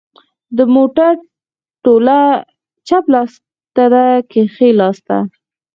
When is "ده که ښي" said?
3.93-4.69